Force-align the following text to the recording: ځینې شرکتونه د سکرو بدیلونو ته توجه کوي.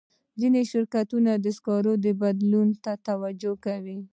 ځینې 0.39 0.61
شرکتونه 0.71 1.31
د 1.43 1.45
سکرو 1.57 1.93
بدیلونو 2.21 2.75
ته 2.83 2.93
توجه 3.07 3.53
کوي. 3.65 3.97